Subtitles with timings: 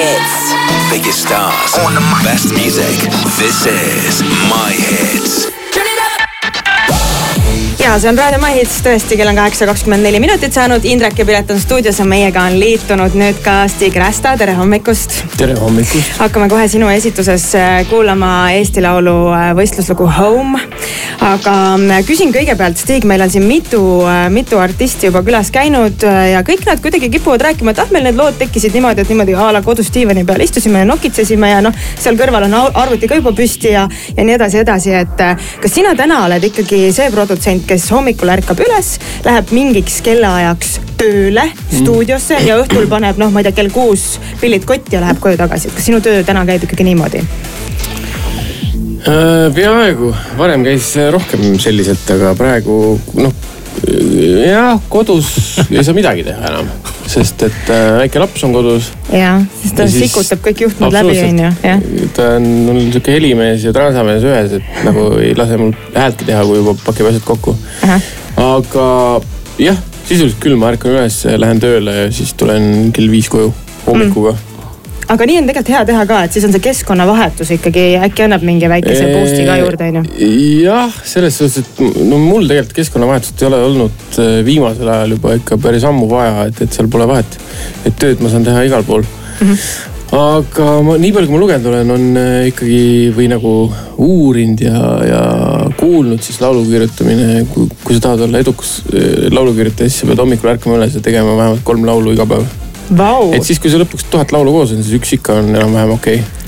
[0.00, 0.54] hits.
[0.90, 1.76] Biggest stars,
[2.24, 2.96] best music.
[3.38, 5.59] This is My Hits.
[7.90, 10.84] Ja see on Raadio My Hits, tõesti, kell on kaheksa kakskümmend neli minutit saanud.
[10.86, 15.16] Indrek ja Piret on stuudios ja meiega on liitunud nüüd ka Stig Rästa, tere hommikust.
[15.36, 16.12] tere hommikust.
[16.20, 20.60] hakkame kohe sinu esituses äh, kuulama Eesti Laulu äh, võistluslugu Home.
[21.26, 23.80] aga äh, küsin kõigepealt, Stig, meil on siin mitu,
[24.30, 28.20] mitu artisti juba külas käinud ja kõik nad kuidagi kipuvad rääkima, et ah, meil need
[28.20, 31.74] lood tekkisid niimoodi, et niimoodi a la kodus diivani peal istusime ja nokitsesime ja noh,
[31.98, 35.26] seal kõrval on arvuti ka juba püsti ja, ja nii edasi, edasi, et
[35.60, 41.46] kas sina täna oled ikkagi see produtsent, kes hommikul ärkab üles, läheb mingiks kellaajaks tööle
[41.72, 45.40] stuudiosse ja õhtul paneb noh, ma ei tea, kell kuus pillid kotti ja läheb koju
[45.40, 47.24] tagasi, kas sinu töö täna käib ikkagi niimoodi?
[49.00, 53.32] Äh, peaaegu, varem käis rohkem selliselt, aga praegu noh,
[54.44, 55.32] jah, kodus
[55.70, 56.68] ei saa midagi teha enam,
[57.10, 58.90] sest et äh, väike laps on kodus.
[59.12, 61.86] ja, sest ta ja siis, sikutab kõik juhtmed läbi, onju, jah.
[62.16, 66.44] ta on mul sihuke helimees ja transamees ühes, et nagu ei lase mul häältki teha,
[66.46, 67.56] kui juba pakib asjad kokku.
[68.40, 68.86] aga
[69.60, 73.52] jah, sisuliselt küll, ma ärkan üles, lähen tööle ja siis tulen kell viis koju
[73.86, 74.49] hommikuga mm
[75.10, 78.44] aga nii on tegelikult hea teha ka, et siis on see keskkonnavahetus ikkagi äkki annab
[78.46, 80.04] mingi väikese boost'i ka juurde, onju.
[80.64, 85.36] jah, selles suhtes, et no mul tegelikult keskkonnavahetust ei ole olnud äh, viimasel ajal juba
[85.40, 87.40] ikka päris ammu vaja, et, et seal pole vahet.
[87.84, 89.48] et tööd ma saan teha igal pool mm.
[89.48, 92.80] -hmm aga ma nii palju, kui ma lugenud olen, on äh, ikkagi
[93.14, 93.52] või nagu
[94.02, 95.20] uurinud ja, ja
[95.78, 97.44] kuulnud siis laulu kirjutamine.
[97.52, 101.04] kui, kui sa tahad olla edukas äh, laulukirjutaja, siis sa pead hommikul ärkama üles ja
[101.04, 102.59] tegema vähemalt kolm laulu iga päev
[102.96, 103.34] wow..
[103.36, 106.20] et siis, kui sul lõpuks tuhat laulu koos on, siis üks ikka on enam-vähem okei
[106.20, 106.40] okay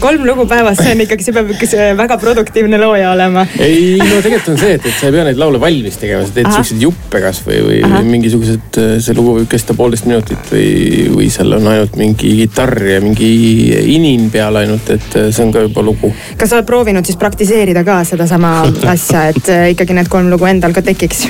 [0.00, 3.44] kolm lugu päevas, see on ikkagi, see peab ikka see väga produktiivne looja olema.
[3.62, 6.34] ei no tegelikult on see, et, et sa ei pea neid laule valmis tegema, sa
[6.36, 10.70] teed siukseid juppe kasvõi või, või mingisugused, see lugu võib kesta poolteist minutit või,
[11.14, 13.30] või seal on ainult mingi kitarr ja mingi
[13.94, 16.12] inin peal ainult, et see on ka juba lugu.
[16.38, 18.58] kas sa oled proovinud siis praktiseerida ka sedasama
[18.90, 21.28] asja, et ikkagi need kolm lugu endal ka tekiks?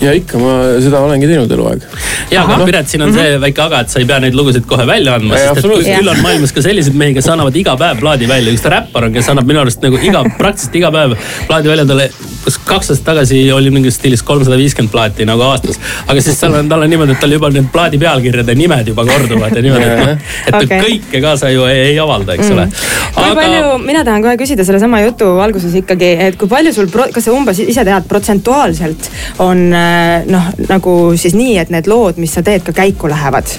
[0.00, 1.84] Ja ikka ma seda olengi teinud eluaeg.
[2.30, 3.32] ja, aga Piret, siin on mm -hmm.
[3.32, 6.12] see väike aga, et sa ei pea neid lugusid kohe välja andma, sest et küll
[6.12, 8.52] on maailmas ka selliseid mehi, kes annavad iga päev plaadi välja.
[8.52, 11.86] üks räppar on, kes annab minu arust nagu iga, praktiliselt iga päev plaadi välja.
[11.86, 12.10] talle,
[12.46, 15.80] kas kaks aastat tagasi oli mingis stiilis kolmsada viiskümmend plaati nagu aastas.
[16.06, 19.06] aga siis tal on, tal on niimoodi, et tal juba need plaadi pealkirjade nimed juba
[19.08, 20.80] korduvad ja niimoodi, et noh, et okay.
[20.86, 22.86] kõike ka sa ju ei, ei avalda, eks ole mm..
[23.18, 23.40] kui aga...
[23.42, 27.34] palju, mina tahan kohe küsida sellesama jutu alguses ikkagi, et kui palju sul, kas sa
[27.36, 29.10] umbes ise tead protsentuaalselt
[29.44, 33.10] on äh, Äh, noh, nagu siis nii, et need lood, mis sa teed, ka käiku
[33.10, 33.56] lähevad?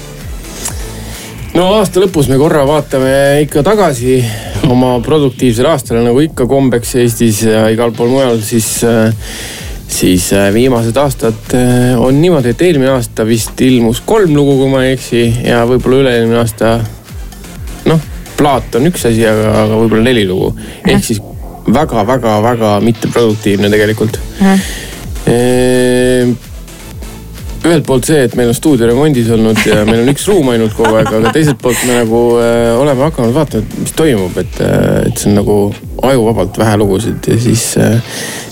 [1.58, 3.14] no aasta lõpus me korra vaatame
[3.46, 4.19] ikka tagasi
[4.67, 9.13] oma produktiivsele aastale, nagu ikka kombeks Eestis ja igal pool mujal, siis äh,
[9.88, 11.55] siis äh, viimased aastad
[11.97, 16.03] on niimoodi, et eelmine aasta vist ilmus kolm lugu, kui ma ei eksi ja võib-olla
[16.03, 16.75] üle-eelmine aasta.
[17.88, 18.03] noh,
[18.38, 20.51] plaat on üks asi, aga, aga võib-olla neli lugu.
[20.85, 21.23] Ehk siis
[21.73, 24.19] väga-väga-väga mitteproduktiivne tegelikult.
[25.27, 26.35] Ehm,
[27.69, 30.75] ühelt poolt see, et meil on stuudio remondis olnud ja meil on üks ruum ainult
[30.78, 35.09] kogu aeg, aga teiselt poolt me nagu äh, oleme hakanud vaatama, mis toimub, et, äh,
[35.09, 35.57] et see on nagu
[36.07, 38.00] ajuvabalt vähe lugusid ja siis äh,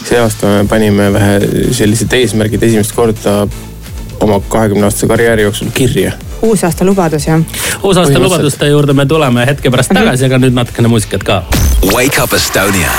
[0.03, 1.39] see aasta me panime vähe
[1.75, 3.43] sellised eesmärgid esimest korda
[4.23, 6.15] oma kahekümne aastase karjääri jooksul kirja
[6.45, 7.41] uusaasta lubadus jah?
[7.83, 11.41] uusaasta lubaduste juurde me tuleme hetke pärast tagasi, aga nüüd natukene muusikat ka.
[11.93, 12.91] Wake up Estonia.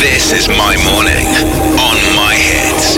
[0.00, 1.26] This is my morning
[1.76, 2.96] on my hits.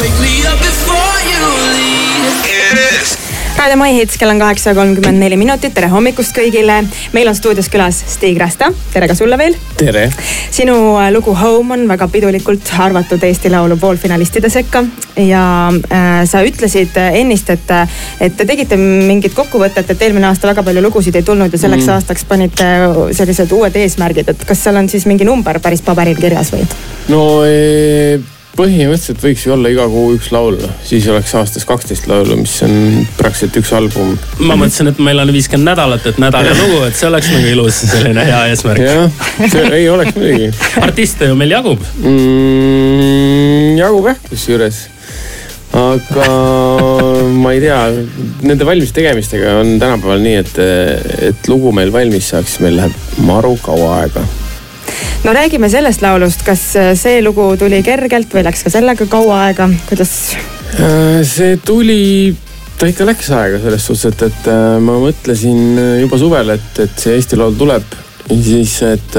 [0.00, 1.36] Wake me up before you
[1.76, 2.32] leave.
[2.46, 3.19] It is.
[3.60, 6.78] Raadio My Hits, kell on kaheksa kolmkümmend neli minutit, tere hommikust kõigile.
[7.12, 9.56] meil on stuudios külas Stig Rästa, tere ka sulle veel.
[9.76, 10.06] tere.
[10.50, 14.84] sinu äh, lugu Home on väga pidulikult arvatud Eesti Laulu poolfinalistide sekka
[15.16, 15.44] ja
[15.92, 20.48] äh, sa ütlesid äh, ennist, et, äh, et te tegite mingit kokkuvõtet, et eelmine aasta
[20.48, 21.98] väga palju lugusid ei tulnud ja selleks mm.
[21.98, 22.72] aastaks panite
[23.12, 26.64] sellised uued eesmärgid, et kas seal on siis mingi number päris paberil kirjas või?
[27.12, 28.20] no ee
[28.58, 32.74] põhimõtteliselt võiks ju olla iga kuu üks laul, siis oleks aastas kaksteist laulu, mis on
[33.18, 34.14] praktiliselt üks album.
[34.38, 37.50] ma mõtlesin, et meil on viiskümmend nädalat, et nädal ja lugu, et see oleks nagu
[37.54, 38.84] ilus selline hea eesmärk.
[38.84, 40.50] jah, see ei oleks muidugi.
[40.82, 43.76] artiste ju meil jagub mm,.
[43.80, 44.82] jagub jah, kusjuures
[45.80, 46.26] aga
[47.30, 47.78] ma ei tea,
[48.42, 50.62] nende valmis tegemistega on tänapäeval nii, et,
[51.30, 54.26] et lugu meil valmis saaks, meil läheb maru kaua aega
[55.24, 59.44] no räägime sellest laulust, kas äh, see lugu tuli kergelt või läks ka sellega kaua
[59.46, 60.12] aega, kuidas?
[60.80, 62.32] Äh, see tuli,
[62.80, 67.04] ta ikka läks aega selles suhtes, et, et äh, ma mõtlesin juba suvel, et, et
[67.04, 67.98] see Eesti Laul tuleb.
[68.30, 69.16] ja siis, et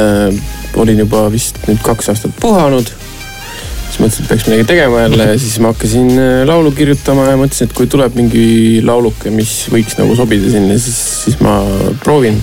[0.80, 2.88] olin juba vist nüüd kaks aastat puhanud.
[2.88, 6.16] siis mõtlesin, et peaks midagi tegema jälle ja siis ma hakkasin
[6.48, 11.02] laulu kirjutama ja mõtlesin, et kui tuleb mingi lauluke, mis võiks nagu sobida sinna, siis,
[11.26, 11.60] siis ma
[12.06, 12.40] proovin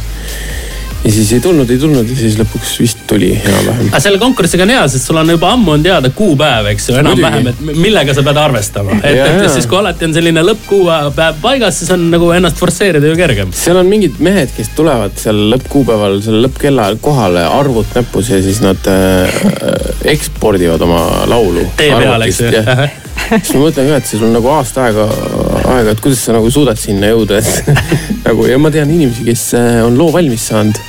[1.05, 3.91] ja siis ei tulnud, ei tulnud ja siis lõpuks vist tuli enam-vähem.
[3.91, 6.97] aga selle konkursiga on hea, sest sul on juba ammu on teada kuupäev, eks ju,
[7.00, 8.99] enam-vähem, et millega sa pead arvestama.
[9.03, 13.19] et, et siis kui alati on selline lõppkuupäev paigas, siis on nagu ennast forsseerida ju
[13.19, 13.55] kergem.
[13.56, 18.62] seal on mingid mehed, kes tulevad seal lõppkuupäeval, selle lõppkellaajal kohale, arvut näpus ja siis
[18.65, 19.43] nad äh,
[20.17, 21.69] ekspordivad oma laulu.
[21.79, 25.09] tee peal, eks ju siis ma mõtlen ka, et see sul nagu aasta aega,
[25.65, 27.73] aega, et kuidas sa nagu suudad sinna jõuda, et
[28.29, 30.81] nagu ja ma tean inimesi, kes äh, on loo valmis saanud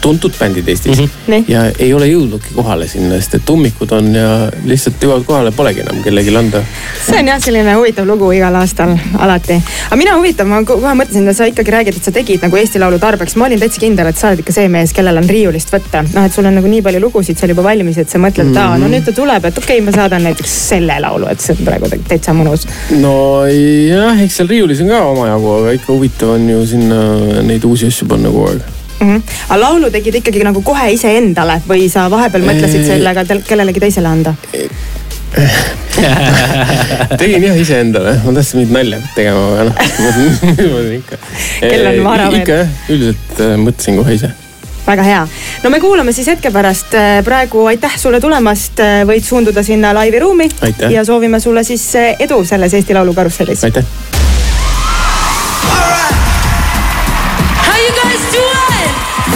[0.00, 1.04] tuntud bändid Eestis mm.
[1.04, 1.44] -hmm.
[1.48, 4.28] ja ei ole jõudnudki kohale sinna, sest et ummikud on ja
[4.64, 6.62] lihtsalt jõuavad kohale, polegi enam kellelegi anda.
[7.06, 9.60] see on jah, selline huvitav lugu igal aastal alati.
[9.86, 12.78] aga mina huvitav, ma kohe mõtlesin, et sa ikkagi räägid, et sa tegid nagu Eesti
[12.78, 13.36] Laulu tarbeks.
[13.36, 16.04] ma olin täitsa kindel, et sa oled ikka see mees, kellel on riiulist võtta.
[16.14, 18.54] noh, et sul on nagu nii palju lugusid seal juba valmis, et sa mõtled mm,
[18.54, 18.58] -hmm.
[18.58, 18.94] aa, no mhm.
[18.94, 21.92] nüüd ta tuleb, et okei okay,, ma saadan näiteks selle laulu, et see on praegu
[22.08, 22.68] täitsa mõnus.
[23.00, 26.98] no jah, eks seal riiulis on ka omajagu, aga ikka huvitav on ju sinna
[27.42, 29.08] neid uusi asju panna kogu aeg mm.
[29.08, 29.22] -hmm.
[29.48, 34.34] aga laulu tegid ikkagi nagu kohe iseendale või sa vahepeal mõtlesid sellega kellelegi teisele anda?
[37.20, 39.74] tegin jah iseendale, ma tahtsin mingit nalja tegema, aga noh
[41.00, 41.16] ikka.
[41.60, 42.42] kell on vara veel.
[42.42, 44.30] ikka jah, üldiselt äh, mõtlesin kohe ise
[44.88, 45.22] väga hea,
[45.64, 46.94] no me kuulame siis hetke pärast.
[46.96, 50.48] Äh, praegu aitäh sulle tulemast, äh, võid suunduda sinna laivi ruumi.
[50.88, 53.64] ja soovime sulle siis edu selles Eesti Laulu karussellis.
[53.68, 53.84] aitäh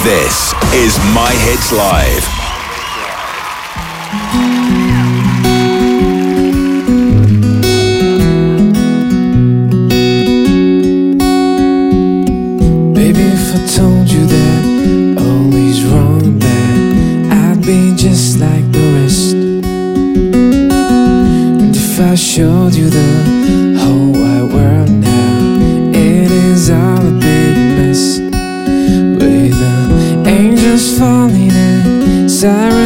[0.02, 2.41] This is My Hits Live.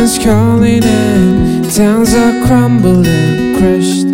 [0.07, 4.07] Sirens calling and towns are crumbling, crushed.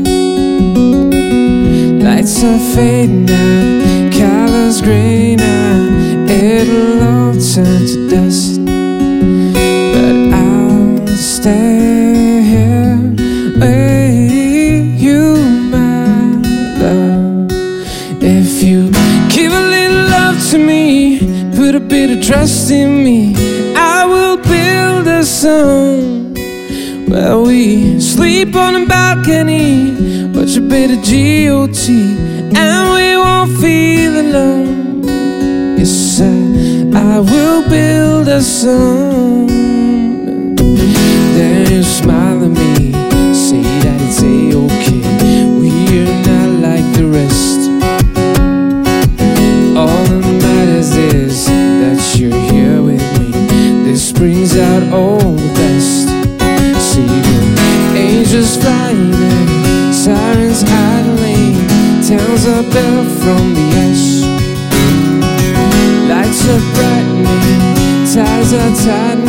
[2.02, 8.60] Lights are fading out, colors graying out, it'll all turn to dust.
[9.94, 12.98] But I'll stay here
[13.58, 15.36] with you,
[15.70, 16.16] my
[16.80, 17.50] love.
[18.22, 18.90] If you
[19.28, 23.01] give a little love to me, put a bit of trust in me
[28.22, 31.88] sleep on a balcony, watch a bit of GOT,
[32.56, 35.02] and we won't feel alone.
[35.76, 36.26] Yes, I,
[36.94, 39.48] I will build a song.
[41.36, 42.92] Then you smile at me,
[43.34, 45.02] say that it's a okay.
[45.58, 47.61] We're not like the rest.
[68.52, 69.21] The tide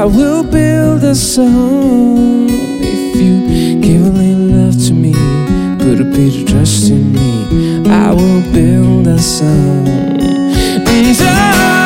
[0.00, 5.12] I, will build a song if you give a little love to me,
[5.76, 7.86] put a bit of trust in me.
[7.86, 9.86] I will build a song.
[9.86, 11.79] And I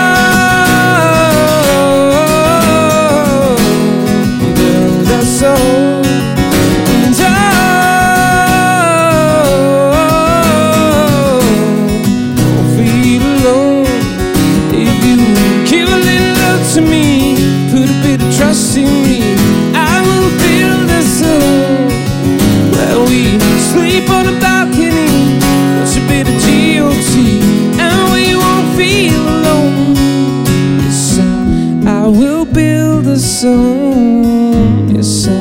[32.05, 34.91] I will build a song.
[34.95, 35.33] Yes, I,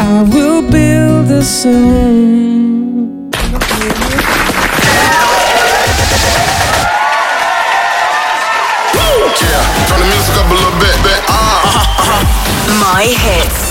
[0.00, 3.30] I will build a song.
[12.80, 13.67] My hits.